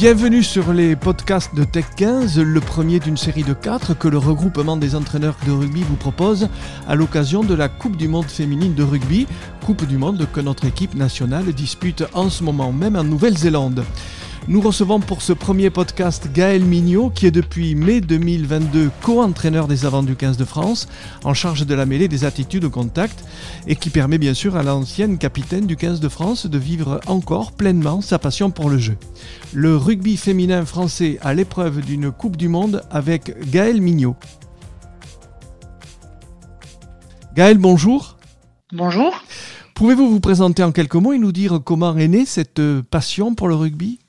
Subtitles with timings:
[0.00, 4.16] Bienvenue sur les podcasts de Tech 15, le premier d'une série de quatre que le
[4.16, 6.48] regroupement des entraîneurs de rugby vous propose
[6.88, 9.26] à l'occasion de la Coupe du Monde féminine de rugby,
[9.62, 13.84] Coupe du Monde que notre équipe nationale dispute en ce moment même en Nouvelle-Zélande.
[14.48, 19.84] Nous recevons pour ce premier podcast Gaël Mignot, qui est depuis mai 2022 co-entraîneur des
[19.84, 20.88] avants du 15 de France,
[21.24, 23.22] en charge de la mêlée des attitudes au contact,
[23.66, 27.52] et qui permet bien sûr à l'ancienne capitaine du 15 de France de vivre encore
[27.52, 28.96] pleinement sa passion pour le jeu.
[29.52, 34.16] Le rugby féminin français à l'épreuve d'une Coupe du Monde avec Gaël Mignot.
[37.36, 38.16] Gaël, bonjour.
[38.72, 39.22] Bonjour.
[39.74, 43.46] Pouvez-vous vous présenter en quelques mots et nous dire comment est née cette passion pour
[43.46, 43.99] le rugby?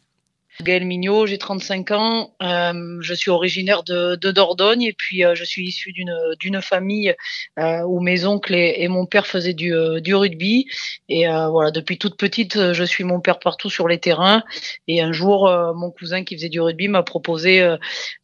[0.62, 5.44] Gaël Mignot, j'ai 35 ans, euh, je suis originaire de, Dordogne et puis euh, je
[5.44, 7.16] suis issu d'une famille
[7.60, 10.68] euh, où mes oncles et, mon père faisaient du, du rugby.
[11.10, 14.44] Et voilà depuis toute petite je suis mon père partout sur les terrains.
[14.88, 17.62] Et un jour mon cousin qui faisait du rugby m'a proposé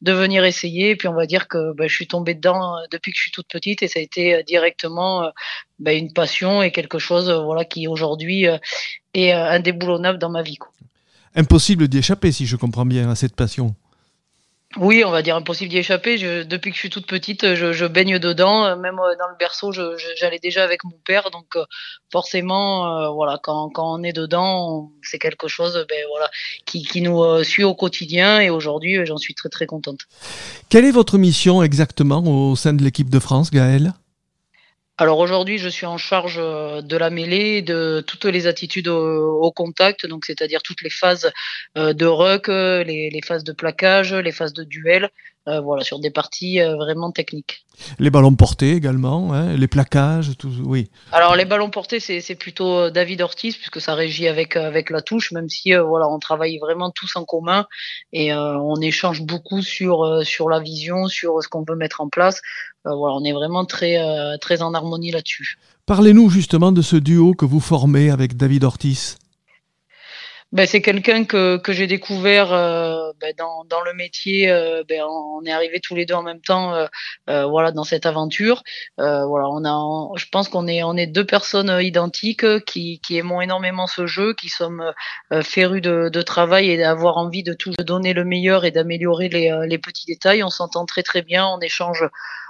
[0.02, 0.92] de venir essayer.
[0.92, 3.32] Et puis on va dire que bah, je suis tombée dedans depuis que je suis
[3.32, 3.84] toute petite.
[3.84, 5.32] Et ça a été directement
[5.80, 8.46] bah, une passion et quelque chose voilà qui aujourd'hui
[9.14, 10.58] est indéboulonnable dans ma vie.
[10.58, 10.72] Quoi
[11.38, 13.76] impossible d'y échapper, si je comprends bien, à cette passion.
[14.76, 16.18] Oui, on va dire impossible d'y échapper.
[16.44, 18.76] depuis que je suis toute petite, je, baigne dedans.
[18.76, 21.32] Même euh, dans le berceau, j'allais déjà avec mon père.
[21.32, 21.64] Donc euh,
[22.12, 26.30] forcément, euh, voilà, quand, on est dedans, c'est quelque chose ben, voilà,
[26.66, 28.42] qui, qui nous suit au quotidien.
[28.42, 30.02] Et aujourd'hui, j'en suis très très contente.
[30.70, 33.94] Quelle est votre mission exactement au sein de l'équipe de France, Gaëlle?
[35.00, 39.52] Alors aujourd'hui, je suis en charge euh, de la mêlée, de toutes les attitudes au,
[39.52, 41.32] contact, donc c'est-à-dire toutes les phases
[41.78, 45.10] euh, de ruck, les, les, phases de plaquage, les phases de duel,
[45.48, 47.66] euh, voilà, sur des parties vraiment techniques.
[48.00, 50.90] Les ballons portés également, hein, les plaquages, tout, oui.
[51.12, 55.32] Alors les ballons portés, c'est plutôt David Ortiz puisque ça régit avec avec la touche,
[55.32, 57.68] même si voilà, on travaille vraiment tous en commun
[58.14, 62.42] et on échange beaucoup sur sur la vision, sur ce qu'on veut mettre en place.
[62.88, 65.58] Euh, on est vraiment très, euh, très en harmonie là-dessus.
[65.86, 69.18] Parlez-nous justement de ce duo que vous formez avec David Ortiz.
[70.54, 74.50] Ben, c'est quelqu'un que, que j'ai découvert euh, ben, dans, dans le métier.
[74.50, 78.06] Euh, ben, on est arrivés tous les deux en même temps, euh, voilà, dans cette
[78.06, 78.64] aventure.
[78.98, 83.42] voilà, on a, je pense qu'on est, on est deux personnes identiques qui, qui aimons
[83.42, 84.94] énormément ce jeu, qui sommes
[85.44, 89.54] férus de, de travail et d'avoir envie de tout donner le meilleur et d'améliorer les,
[89.68, 90.44] les petits détails.
[90.44, 92.06] On s'entend très très bien, on échange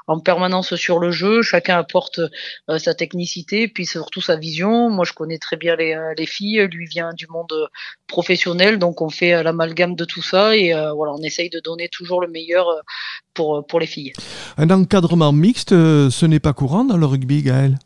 [0.07, 1.41] en permanence sur le jeu.
[1.41, 2.19] Chacun apporte
[2.77, 4.89] sa technicité, puis surtout sa vision.
[4.89, 6.67] Moi, je connais très bien les, les filles.
[6.71, 7.53] Lui vient du monde
[8.07, 8.79] professionnel.
[8.79, 11.89] Donc on fait euh, l'amalgame de tout ça et euh, voilà, on essaye de donner
[11.89, 12.81] toujours le meilleur euh,
[13.33, 14.13] pour, pour les filles.
[14.57, 17.77] Un encadrement mixte, ce n'est pas courant dans le rugby, Gaël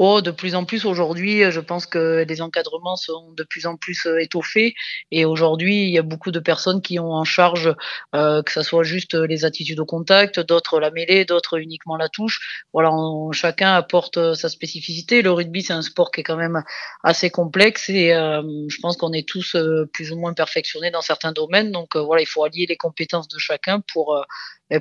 [0.00, 3.76] Oh, de plus en plus aujourd'hui, je pense que les encadrements sont de plus en
[3.76, 4.76] plus euh, étoffés
[5.10, 7.74] et aujourd'hui, il y a beaucoup de personnes qui ont en charge
[8.14, 12.08] euh, que ça soit juste les attitudes au contact, d'autres la mêlée, d'autres uniquement la
[12.08, 12.62] touche.
[12.72, 12.92] Voilà,
[13.32, 15.20] chacun apporte euh, sa spécificité.
[15.20, 16.62] Le rugby, c'est un sport qui est quand même
[17.02, 19.56] assez complexe et je pense qu'on est tous
[19.92, 21.72] plus ou moins perfectionnés dans certains domaines.
[21.72, 24.24] Donc voilà, il faut allier les compétences de chacun pour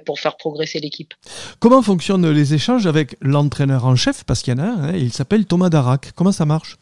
[0.06, 1.14] pour faire progresser l'équipe.
[1.60, 4.94] Comment fonctionnent les échanges avec l'entraîneur en chef Parce qu'il y en a un, hein,
[4.96, 6.12] il s'appelle Thomas Darac.
[6.14, 6.78] Comment ça marche?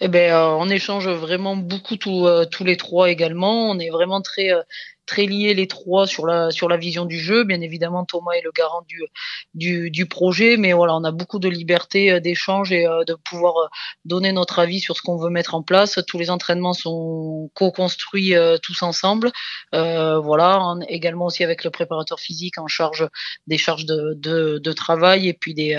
[0.00, 1.96] Eh ben, euh, on échange vraiment beaucoup
[2.26, 3.70] euh, tous les trois également.
[3.70, 4.62] On est vraiment très euh,
[5.06, 7.44] très liés les trois sur la sur la vision du jeu.
[7.44, 11.48] Bien évidemment, Thomas est le garant du du, projet, mais voilà, on a beaucoup de
[11.48, 13.54] liberté d'échange et de pouvoir
[14.04, 15.98] donner notre avis sur ce qu'on veut mettre en place.
[16.06, 19.30] Tous les entraînements sont co-construits tous ensemble.
[19.74, 23.08] Euh, voilà, également aussi avec le préparateur physique en charge
[23.46, 25.76] des charges de, de, travail et puis des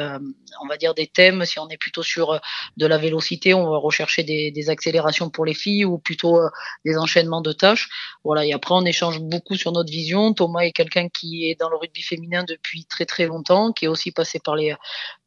[0.61, 1.45] on va dire des thèmes.
[1.45, 2.39] Si on est plutôt sur
[2.77, 6.39] de la vélocité, on va rechercher des accélérations pour les filles ou plutôt
[6.85, 7.89] des enchaînements de tâches.
[8.23, 10.33] Voilà, et après on échange beaucoup sur notre vision.
[10.33, 13.87] Thomas est quelqu'un qui est dans le rugby féminin depuis très très longtemps, qui est
[13.87, 14.75] aussi passé par les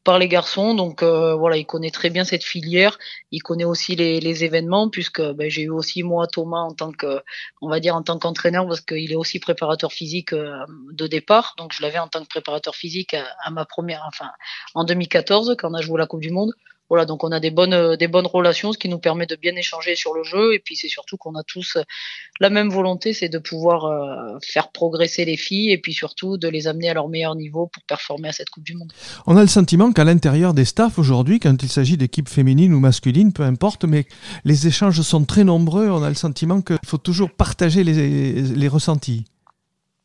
[0.03, 0.73] par les garçons.
[0.73, 2.97] Donc euh, voilà, il connaît très bien cette filière.
[3.31, 7.21] Il connaît aussi les, événements puisque ben, j'ai eu aussi moi Thomas en tant que,
[7.61, 11.55] on va dire en tant qu'entraîneur parce qu'il est aussi préparateur physique euh, de départ.
[11.57, 14.29] Donc je l'avais en tant que préparateur physique à, à, ma première, enfin
[14.75, 16.53] en 2014 quand on a joué la Coupe du Monde.
[16.89, 19.35] Voilà, donc on a des bonnes, euh, des bonnes relations, ce qui nous permet de
[19.35, 20.53] bien échanger sur le jeu.
[20.53, 21.83] Et puis c'est surtout qu'on a tous euh,
[22.39, 26.47] la même volonté, c'est de pouvoir euh, faire progresser les filles et puis surtout de
[26.47, 28.93] les amener à leur meilleur niveau pour performer à cette Coupe du Monde.
[29.25, 32.79] On a le sentiment qu'à l'intérieur des staffs aujourd'hui, quand il s'agit d'équipes féminines ou
[32.79, 34.05] masculines, peu importe, mais
[34.45, 35.89] les échanges sont très nombreux.
[35.89, 39.25] On a le sentiment qu'il faut toujours partager les, les ressentis.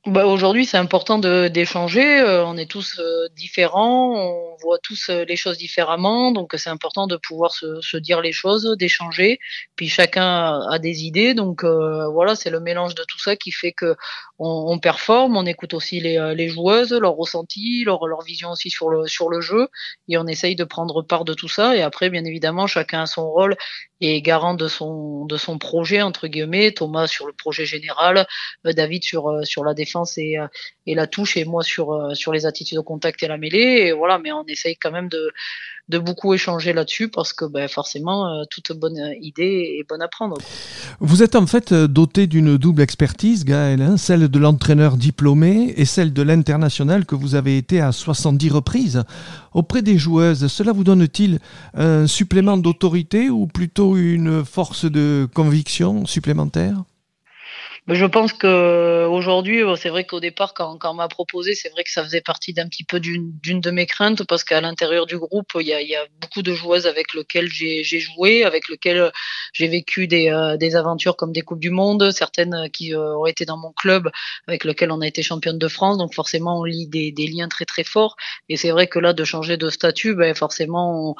[0.04, 2.18] Bah, aujourd'hui, c'est important d'échanger.
[2.18, 6.70] Euh, on est tous euh, différents, on voit tous euh, les choses différemment, donc c'est
[6.70, 9.38] important de pouvoir se, se dire les choses, d'échanger.
[9.76, 13.70] Puis chacun a, des idées, donc voilà, c'est le mélange de tout ça qui fait
[13.70, 13.94] que
[14.40, 15.36] on, on performe.
[15.36, 19.28] On écoute aussi les, les joueuses, leurs ressentis, leur, leur vision aussi sur le sur
[19.28, 19.68] le jeu,
[20.08, 21.76] et on essaye de prendre part de tout ça.
[21.76, 23.56] Et après, bien évidemment, chacun a son rôle
[24.00, 26.72] et est garant de son de son projet entre guillemets.
[26.72, 28.26] Thomas sur le projet général,
[28.64, 30.46] David sur sur la défense et, euh,
[30.86, 33.86] et la touche et moi sur, euh, sur les attitudes au contact et la mêlée.
[33.86, 35.30] Et voilà, mais on essaye quand même de,
[35.88, 40.08] de beaucoup échanger là-dessus parce que ben, forcément, euh, toute bonne idée est bonne à
[40.08, 40.38] prendre.
[41.00, 46.12] Vous êtes en fait doté d'une double expertise, Gaël, celle de l'entraîneur diplômé et celle
[46.12, 49.02] de l'international que vous avez été à 70 reprises.
[49.52, 51.38] Auprès des joueuses, cela vous donne-t-il
[51.74, 56.82] un supplément d'autorité ou plutôt une force de conviction supplémentaire?
[57.88, 61.82] Je pense que aujourd'hui, c'est vrai qu'au départ, quand, quand on m'a proposé, c'est vrai
[61.82, 65.18] que ça faisait partie d'un petit peu d'une de mes craintes parce qu'à l'intérieur du
[65.18, 69.10] groupe, il y a, y a, beaucoup de joueuses avec lesquelles j'ai joué, avec lesquelles
[69.52, 73.26] j'ai vécu des, euh, des, aventures comme des coupes du monde, certaines qui euh, ont
[73.26, 74.08] été dans mon club,
[74.46, 75.98] avec lesquelles on a été championne de France.
[75.98, 78.16] Donc forcément, on lit des, des liens très très forts.
[78.48, 81.16] Et c'est vrai que là, de changer de statut, ben forcément.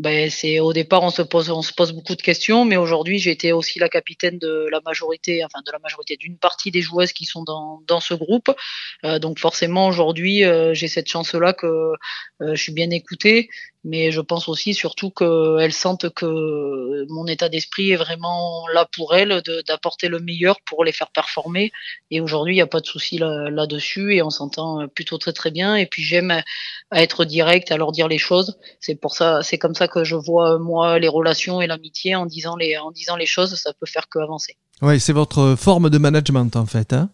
[0.00, 3.18] Ben c'est au départ on se pose on se pose beaucoup de questions, mais aujourd'hui
[3.18, 6.80] j'ai été aussi la capitaine de la majorité, enfin de la majorité d'une partie des
[6.80, 8.50] joueuses qui sont dans, ce groupe.
[9.04, 13.50] Euh, donc forcément aujourd'hui euh, j'ai cette chance là que euh, je suis bien écoutée
[13.84, 19.14] mais je pense aussi surtout qu'elles sentent que mon état d'esprit est vraiment là pour
[19.14, 21.72] elles, d'apporter le meilleur pour les faire performer.
[22.10, 25.50] Et aujourd'hui, il n'y a pas de souci là-dessus et on s'entend plutôt très très
[25.50, 25.76] bien.
[25.76, 26.42] Et puis j'aime
[26.94, 28.58] être direct, à leur dire les choses.
[28.80, 32.26] C'est pour ça, c'est comme ça que je vois moi les relations et l'amitié en
[32.26, 34.56] disant les en disant les choses, ça peut faire que avancer.
[34.82, 36.92] Oui, c'est votre forme de management en fait.
[36.92, 37.10] Hein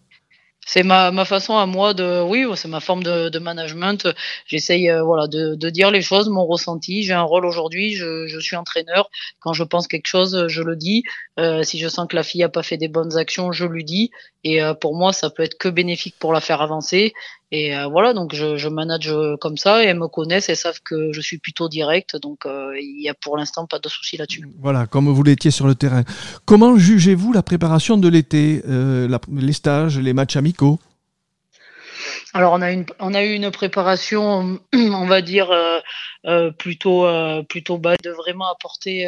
[0.67, 4.07] c'est ma, ma façon à moi de oui c'est ma forme de, de management.
[4.45, 7.03] J'essaye euh, voilà de, de dire les choses mon ressenti.
[7.03, 9.09] J'ai un rôle aujourd'hui je, je suis entraîneur.
[9.39, 11.03] Quand je pense quelque chose je le dis.
[11.39, 13.85] Euh, si je sens que la fille a pas fait des bonnes actions je lui
[13.85, 14.11] dis.
[14.43, 17.13] Et euh, pour moi ça peut être que bénéfique pour la faire avancer
[17.51, 20.81] et euh, voilà, donc je, je, manage comme ça et elles me connaissent, elles savent
[20.83, 24.17] que je suis plutôt direct, donc euh, il n'y a pour l'instant pas de souci
[24.17, 24.45] là-dessus.
[24.59, 26.03] Voilà, comme vous l'étiez sur le terrain.
[26.45, 30.79] Comment jugez-vous la préparation de l'été, euh, les stages, les matchs amicaux?
[32.37, 32.53] Alors
[32.99, 35.79] on a eu une préparation, on va dire euh,
[36.25, 39.07] euh, plutôt euh, de vraiment apporter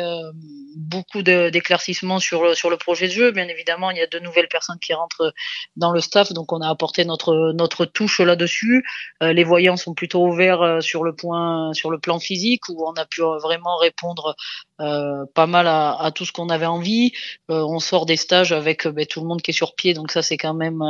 [0.75, 3.31] beaucoup d'éclaircissements sur le projet de jeu.
[3.31, 5.31] Bien évidemment, il y a de nouvelles personnes qui rentrent
[5.75, 8.83] dans le staff, donc on a apporté notre touche là-dessus.
[9.21, 13.05] les voyants sont plutôt ouverts sur le point sur le plan physique où on a
[13.05, 14.35] pu vraiment répondre
[14.77, 17.11] pas mal à, tout ce qu'on avait envie.
[17.47, 20.23] on sort des stages avec ben, tout le monde qui est sur pied, donc ça
[20.23, 20.81] c'est quand même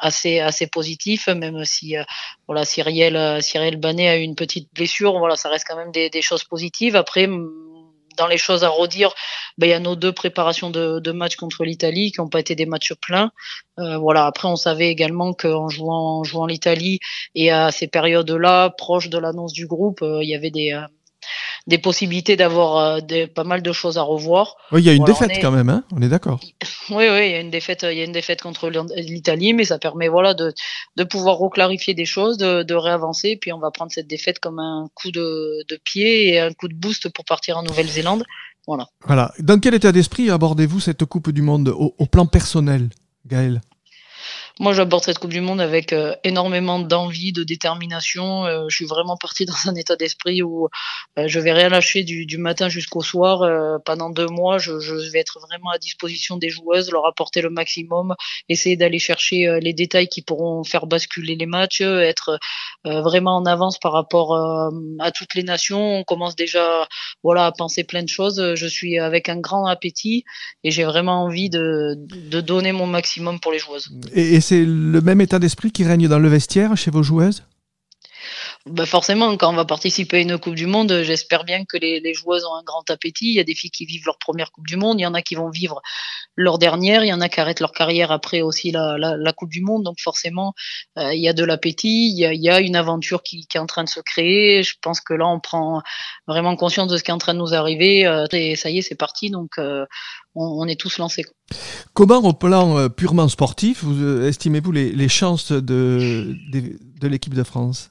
[0.00, 2.04] assez positif, même si euh,
[2.46, 6.22] voilà Cyriel euh, Banet a eu une petite blessure, voilà ça reste quand même des,
[6.22, 6.96] choses positives.
[6.96, 7.28] Après
[8.18, 9.14] dans les choses à redire,
[9.56, 12.40] ben, il y a nos deux préparations de, de matchs contre l'Italie qui n'ont pas
[12.40, 13.30] été des matchs pleins.
[13.78, 14.26] Euh, voilà.
[14.26, 16.98] Après, on savait également qu'en jouant, en jouant l'Italie
[17.34, 20.78] et à ces périodes-là, proches de l'annonce du groupe, euh, il y avait des,
[21.66, 24.56] des possibilités d'avoir euh, pas mal de choses à revoir.
[24.72, 26.40] Oui, il y a une défaite quand même, hein on est d'accord.
[26.90, 29.64] Oui, oui, il y a une défaite, il y a une défaite contre l'Italie, mais
[29.64, 30.54] ça permet voilà de,
[30.96, 34.58] de pouvoir reclarifier des choses, de, de réavancer, puis on va prendre cette défaite comme
[34.58, 38.24] un coup de, de pied et un coup de boost pour partir en Nouvelle-Zélande.
[38.66, 38.86] Voilà.
[39.04, 39.32] Voilà.
[39.38, 42.88] Dans quel état d'esprit abordez-vous cette Coupe du Monde au, au plan personnel,
[43.26, 43.60] Gaël?
[44.60, 48.44] Moi, j'aborde cette Coupe du Monde avec euh, énormément d'envie, de détermination.
[48.44, 50.68] Euh, je suis vraiment parti dans un état d'esprit où
[51.18, 53.38] euh, je vais rien lâcher du, du matin jusqu'au soir.
[53.84, 57.50] pendant deux mois, je, je, vais être vraiment à disposition des joueuses, leur apporter le
[57.50, 58.14] maximum,
[58.48, 62.38] essayer d'aller chercher les détails qui pourront faire basculer les matchs, être
[62.84, 64.36] vraiment en avance par rapport
[64.98, 65.98] à toutes les nations.
[65.98, 66.86] On commence déjà,
[67.22, 68.54] voilà, à penser plein de choses.
[68.54, 70.24] Je suis avec un grand appétit
[70.64, 73.90] et j'ai vraiment envie de, de donner mon maximum pour les joueuses.
[74.48, 77.42] C'est le même état d'esprit qui règne dans le vestiaire chez vos joueuses?
[78.66, 82.12] Bah forcément, quand on va participer à une Coupe du Monde, j'espère bien que les,
[82.12, 83.26] joueuses ont un grand appétit.
[83.26, 85.14] Il y a des filles qui vivent leur première Coupe du Monde, il y en
[85.14, 85.80] a qui vont vivre
[86.36, 89.62] leur dernière, il y en a qui arrêtent leur carrière après aussi la, Coupe du
[89.62, 89.84] Monde.
[89.84, 90.54] Donc forcément,
[90.98, 93.66] euh, il y a de l'appétit, il, y a une aventure qui, qui, est en
[93.66, 94.62] train de se créer.
[94.62, 95.82] Je pense que là, on prend
[96.26, 98.06] vraiment conscience de ce qui est en train de nous arriver.
[98.06, 99.30] Euh, et ça y est, c'est parti.
[99.30, 99.86] Donc euh,
[100.38, 101.24] on, est tous lancés.
[101.94, 106.36] Comment, au plan purement sportif, vous estimez-vous les, chances de
[107.02, 107.90] l'équipe de France?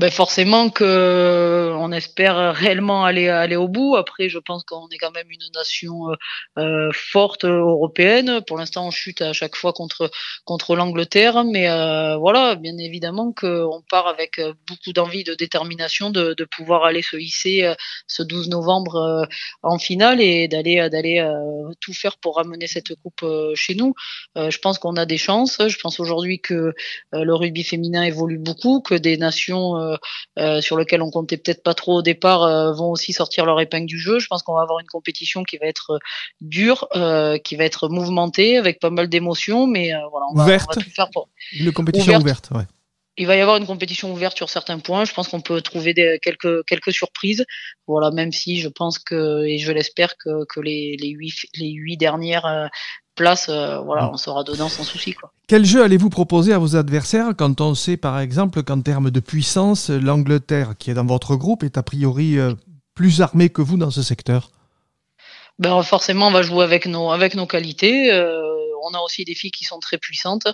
[0.00, 3.96] Ben forcément que on espère réellement aller aller au bout.
[3.96, 6.14] Après, je pense qu'on est quand même une nation euh,
[6.58, 8.40] euh forte européenne.
[8.46, 10.10] Pour l'instant, on chute à chaque fois contre
[10.46, 16.08] contre l'Angleterre, mais euh, voilà, bien évidemment qu'on part avec euh, beaucoup d'envie, de détermination
[16.08, 17.74] de, de pouvoir aller se hisser euh,
[18.06, 19.28] ce 12 novembre
[19.62, 21.22] en finale et d'aller d'aller
[21.80, 23.92] tout faire pour ramener cette coupe chez nous.
[24.36, 25.58] je pense qu'on a des chances.
[25.68, 26.72] Je pense aujourd'hui que
[27.12, 29.89] le rugby féminin évolue beaucoup, que des nations euh, euh,
[30.60, 33.86] sur lequel on comptait peut-être pas trop au départ euh, vont aussi sortir leur épingle
[33.86, 34.18] du jeu.
[34.18, 35.98] Je pense qu'on va avoir une compétition qui va être
[36.40, 36.88] dure,
[37.44, 41.28] qui va être mouvementée avec pas mal d'émotions, mais voilà, on va, tout faire pour.
[41.52, 42.64] Une compétition ouverte, ouais.
[43.16, 45.04] Il va y avoir une compétition ouverte sur certains points.
[45.04, 47.44] Je pense qu'on peut trouver des, quelques, quelques surprises.
[47.86, 51.70] Voilà, même si je pense que, et je l'espère que, que les, les, huit, les
[51.70, 52.70] huit dernières
[53.20, 55.12] place, euh, voilà, on sera dedans sans souci.
[55.12, 55.30] Quoi.
[55.46, 59.20] Quel jeu allez-vous proposer à vos adversaires quand on sait par exemple qu'en termes de
[59.20, 62.54] puissance, l'Angleterre, qui est dans votre groupe, est a priori euh,
[62.94, 64.50] plus armée que vous dans ce secteur?
[65.58, 68.10] Ben, Forcément, on va jouer avec nos, avec nos qualités.
[68.10, 68.40] Euh,
[68.82, 70.46] on a aussi des filles qui sont très puissantes,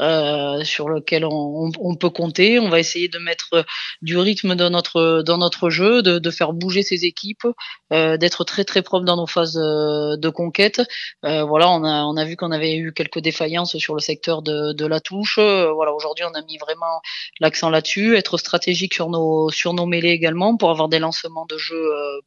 [0.00, 2.58] euh, sur lesquelles on, peut compter.
[2.58, 3.64] On va essayer de mettre
[4.02, 7.46] du rythme dans notre dans notre jeu, de, faire bouger ces équipes,
[7.92, 10.82] euh, d'être très très propre dans nos phases euh, de conquête.
[11.22, 14.86] voilà, on a on a vu qu'on avait eu quelques défaillances sur le secteur de,
[14.86, 15.38] la touche.
[15.38, 17.00] voilà, aujourd'hui on a mis vraiment
[17.40, 21.56] l'accent là-dessus, être stratégique sur nos sur nos mêlées également pour avoir des lancements de
[21.56, 21.82] jeu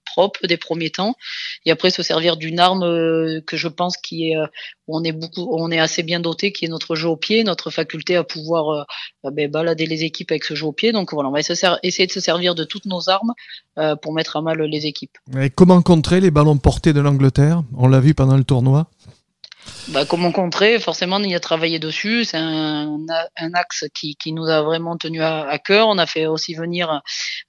[0.05, 1.13] propres des premiers temps
[1.65, 4.35] et après se servir d'une arme que je pense qui est
[4.87, 7.69] on est beaucoup on est assez bien doté, qui est notre jeu au pied, notre
[7.69, 8.83] faculté à pouvoir euh,
[9.25, 10.91] euh, ben, balader les équipes avec ce jeu au pied.
[10.91, 13.33] Donc voilà, on va essayer de se servir de toutes nos armes
[13.77, 15.17] euh, pour mettre à mal les équipes.
[15.39, 17.63] Et comment contrer les ballons portés de l'Angleterre?
[17.77, 18.89] On l'a vu pendant le tournoi.
[19.89, 22.23] Bah, comment contrer Forcément, on y a travaillé dessus.
[22.23, 23.05] C'est un,
[23.53, 25.87] axe qui, nous a vraiment tenu à, cœur.
[25.87, 27.01] On a fait aussi venir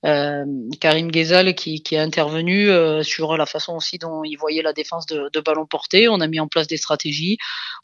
[0.07, 0.45] euh,
[0.81, 5.05] Karim Ghezal qui, est intervenu euh, sur la façon aussi dont il voyait la défense
[5.07, 6.09] de, de ballon porté.
[6.09, 7.37] On a mis en place des stratégies.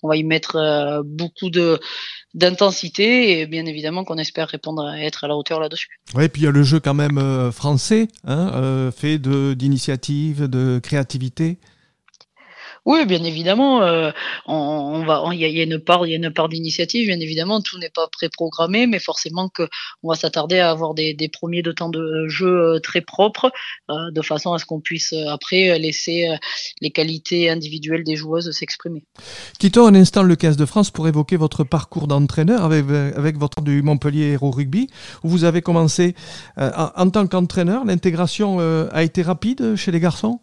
[0.03, 1.79] On va y mettre euh, beaucoup de
[2.35, 5.89] d'intensité et bien évidemment qu'on espère répondre à être à la hauteur là-dessus.
[6.15, 11.59] Oui, puis il y a le jeu quand même français, hein, fait d'initiative, de créativité.
[12.87, 14.13] Oui, bien évidemment, euh,
[14.47, 17.61] on, va, il y, a une part, il y a une part d'initiative, bien évidemment,
[17.61, 19.65] tout n'est pas préprogrammé, mais forcément que
[20.05, 23.51] on va s'attarder à avoir des, premiers de temps de jeu euh, très propres,
[23.91, 26.29] euh, de façon à ce qu'on puisse après laisser
[26.81, 29.03] les qualités individuelles des joueuses s'exprimer.
[29.59, 32.85] Quittons un instant le 15 de France pour évoquer votre parcours d'entraîneur avec,
[33.17, 34.89] avec votre du Montpellier Hero Rugby,
[35.25, 36.15] où vous avez commencé
[36.57, 37.85] en tant qu'entraîneur.
[37.85, 38.61] L'intégration
[38.93, 40.39] a été rapide chez les garçons?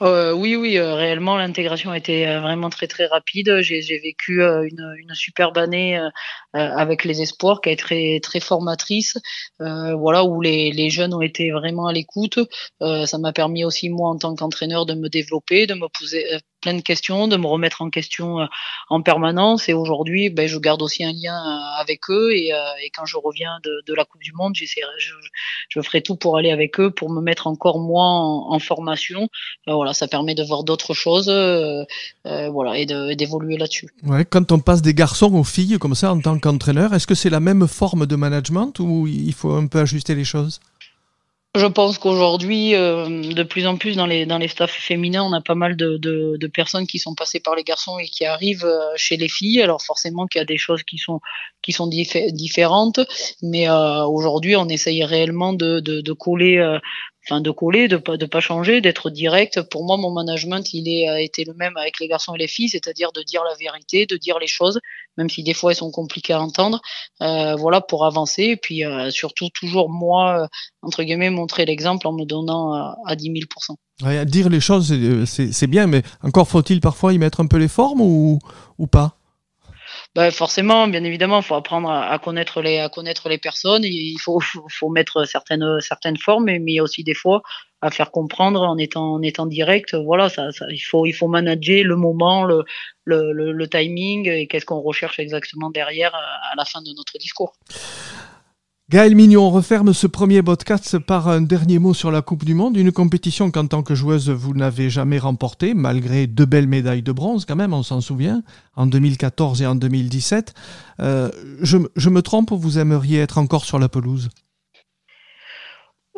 [0.00, 3.60] Euh, oui, oui, euh, réellement, l'intégration a été euh, vraiment très, très rapide.
[3.60, 6.00] J'ai vécu une, superbe année
[6.52, 9.18] avec les espoirs qui a été très, très formatrice,
[9.58, 12.38] voilà, où les, les, jeunes ont été vraiment à l'écoute.
[12.80, 16.24] ça m'a permis aussi, moi, en tant qu'entraîneur, de me développer, de me poser
[16.60, 18.48] plein de questions, de me remettre en question
[18.88, 19.68] en permanence.
[19.68, 21.36] Et aujourd'hui, ben, je garde aussi un lien
[21.78, 22.32] avec eux.
[22.32, 24.92] Et, et quand je reviens de, la Coupe du Monde, j'essaierai,
[25.68, 29.28] je, ferai tout pour aller avec eux, pour me mettre encore moins en, en formation.
[29.66, 31.84] voilà ça permet de voir d'autres choses, euh,
[32.26, 33.88] euh, voilà, et d'évoluer là-dessus.
[34.04, 37.14] Ouais, quand on passe des garçons aux filles comme ça en tant qu'entraîneur, est-ce que
[37.14, 40.60] c'est la même forme de management ou il faut un peu ajuster les choses?
[41.58, 45.32] Je pense qu'aujourd'hui, euh, de plus en plus dans les dans les staffs féminins, on
[45.32, 48.68] a pas mal de, de, personnes qui sont passées par les garçons et qui arrivent
[48.96, 49.60] chez les filles.
[49.60, 51.20] Alors forcément qu'il y a des choses qui sont
[51.62, 53.00] qui sont différentes,
[53.42, 56.78] mais aujourd'hui, on essaye réellement de, de, coller
[57.30, 59.62] de coller, de pas de pas changer, d'être direct.
[59.62, 62.48] Pour moi, mon management, il est a été le même avec les garçons et les
[62.48, 64.80] filles, c'est-à-dire de dire la vérité, de dire les choses,
[65.16, 66.80] même si des fois elles sont compliquées à entendre.
[67.22, 70.46] Euh, voilà pour avancer et puis euh, surtout toujours moi euh,
[70.82, 72.72] entre guillemets montrer l'exemple en me donnant
[73.06, 73.36] à 10 000
[74.04, 74.94] ouais, Dire les choses,
[75.26, 78.38] c'est bien, mais encore faut-il parfois y mettre un peu les formes ou
[78.90, 79.17] pas?
[80.14, 83.84] Bah forcément, bien évidemment, il faut apprendre à, connaître les à connaître les personnes.
[83.84, 87.42] Il faut, faut, mettre certaines certaines formes, mais il y a aussi des fois
[87.82, 89.94] à faire comprendre en étant en étant direct.
[89.94, 92.64] Voilà, ça, il faut il faut manager le moment, le
[93.04, 97.18] le, le, le timing et qu'est-ce qu'on recherche exactement derrière à la fin de notre
[97.18, 97.54] discours.
[98.90, 102.54] Gaël Mignon, on referme ce premier podcast par un dernier mot sur la Coupe du
[102.54, 107.02] Monde, une compétition qu'en tant que joueuse vous n'avez jamais remportée, malgré deux belles médailles
[107.02, 108.42] de bronze quand même, on s'en souvient,
[108.76, 110.54] en 2014 et en 2017.
[111.00, 111.30] Euh,
[111.60, 114.30] je, je me trompe ou vous aimeriez être encore sur la pelouse?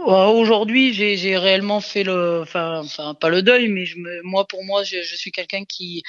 [0.07, 4.64] Aujourd'hui, j'ai réellement fait le, enfin, enfin, pas le deuil, mais je me, moi, pour
[4.64, 6.02] moi, je, suis quelqu'un qui,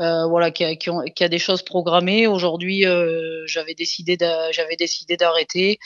[0.00, 0.90] euh, voilà, qui a, qui,
[1.24, 2.26] a, des choses programmées.
[2.26, 5.78] Aujourd'hui, euh, j'avais décidé d'arrêter.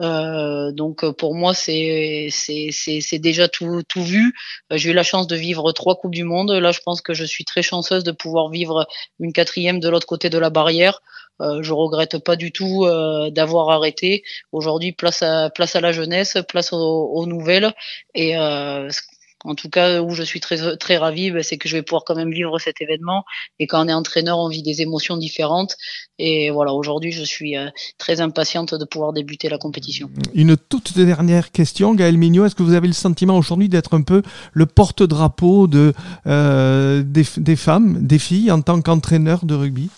[0.00, 4.34] Donc pour moi, c'est c'est déjà tout, tout vu.
[4.70, 6.50] J'ai eu la chance de vivre trois coupes du monde.
[6.52, 8.86] Là, je pense que je suis très chanceuse de pouvoir vivre
[9.20, 11.00] une quatrième de l'autre côté de la barrière.
[11.40, 14.22] Euh, je regrette pas du tout euh, d'avoir arrêté.
[14.52, 17.74] Aujourd'hui, place à place à la jeunesse, place aux, nouvelles
[18.14, 18.88] et euh,
[19.46, 22.04] en tout cas, où je suis très très ravie, ben, c'est que je vais pouvoir
[22.04, 23.24] quand même vivre cet événement.
[23.58, 25.76] Et quand on est entraîneur, on vit des émotions différentes.
[26.18, 27.54] Et voilà, aujourd'hui, je suis
[27.98, 30.10] très impatiente de pouvoir débuter la compétition.
[30.34, 32.46] Une toute dernière question, Gaël Mignot.
[32.46, 34.22] Est-ce que vous avez le sentiment aujourd'hui d'être un peu
[34.52, 35.92] le porte-drapeau de
[36.26, 39.90] des femmes, des filles en tant qu'entraîneur de rugby?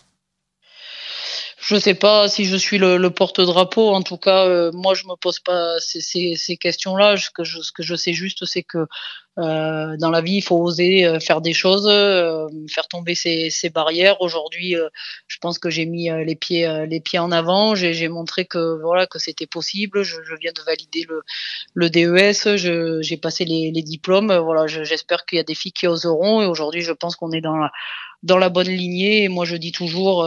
[1.69, 3.91] Je sais pas si je suis le, le porte-drapeau.
[3.91, 7.19] En tout cas, euh, moi, je me pose pas ces, ces, ces questions-là.
[7.19, 8.87] Ce que je, ce que je sais juste, c'est que
[9.37, 13.51] euh, dans la vie, il faut oser euh, faire des choses, euh, faire tomber ces,
[13.51, 14.21] ces barrières.
[14.23, 14.77] Aujourd'hui,
[15.27, 17.75] je pense que j'ai mis les pieds, les pieds en avant.
[17.75, 20.05] J'ai montré que voilà que c'était possible.
[20.05, 21.23] Je, je, viens de valider le,
[21.75, 22.57] le DES.
[23.03, 24.35] J'ai passé les, les, diplômes.
[24.39, 26.41] Voilà, j'espère qu'il y a des filles qui oseront.
[26.41, 27.71] Et aujourd'hui, je pense qu'on est dans la,
[28.23, 29.25] dans la bonne lignée.
[29.25, 30.27] Et moi, je dis toujours,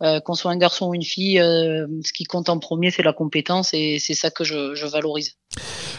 [0.00, 3.74] qu'on soit un garçon ou une fille, ce qui compte en premier, c'est la compétence.
[3.74, 5.36] Et c'est ça que je, je valorise.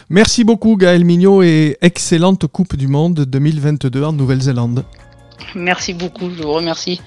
[0.08, 4.84] Merci beaucoup Gaël Mignot et excellente Coupe du Monde 2022 en Nouvelle-Zélande.
[5.54, 7.00] Merci beaucoup, je vous remercie.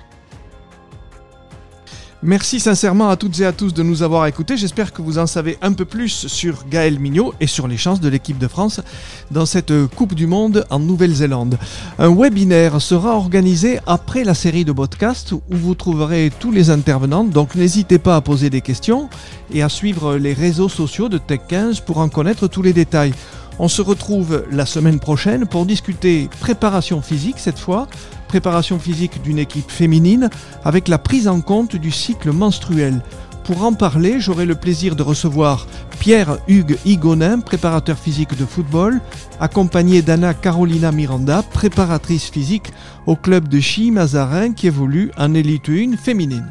[2.27, 4.57] Merci sincèrement à toutes et à tous de nous avoir écoutés.
[4.57, 7.99] J'espère que vous en savez un peu plus sur Gaël Mignot et sur les chances
[7.99, 8.81] de l'équipe de France
[9.29, 11.59] dans cette Coupe du Monde en Nouvelle-Zélande.
[11.99, 17.25] Un webinaire sera organisé après la série de podcasts où vous trouverez tous les intervenants,
[17.25, 19.07] donc n'hésitez pas à poser des questions
[19.53, 23.13] et à suivre les réseaux sociaux de Tech15 pour en connaître tous les détails.
[23.59, 27.87] On se retrouve la semaine prochaine pour discuter préparation physique cette fois,
[28.35, 30.29] préparation physique d'une équipe féminine
[30.65, 33.01] avec la prise en compte du cycle menstruel.
[33.45, 35.67] Pour en parler, j'aurai le plaisir de recevoir
[35.99, 38.99] Pierre-Hugues Higonin, préparateur physique de football,
[39.39, 42.73] accompagné d'Anna Carolina Miranda, préparatrice physique
[43.05, 46.49] au club de Chi Mazarin qui évolue en élite 1 féminine.